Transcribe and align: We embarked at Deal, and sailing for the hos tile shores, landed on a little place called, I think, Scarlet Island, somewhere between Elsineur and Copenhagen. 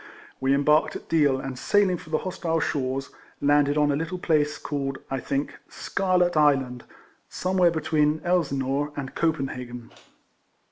We 0.39 0.55
embarked 0.55 0.95
at 0.95 1.09
Deal, 1.09 1.39
and 1.39 1.59
sailing 1.59 1.97
for 1.97 2.09
the 2.09 2.17
hos 2.17 2.39
tile 2.39 2.59
shores, 2.59 3.11
landed 3.39 3.77
on 3.77 3.91
a 3.91 3.95
little 3.95 4.17
place 4.17 4.57
called, 4.57 4.97
I 5.11 5.19
think, 5.19 5.59
Scarlet 5.69 6.35
Island, 6.35 6.85
somewhere 7.29 7.69
between 7.69 8.19
Elsineur 8.21 8.93
and 8.97 9.13
Copenhagen. 9.13 9.91